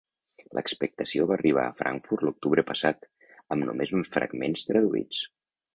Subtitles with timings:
[0.59, 3.07] L'expectació va arribar a Frankfurt l'octubre passat,
[3.57, 5.27] amb només uns fragments traduïts.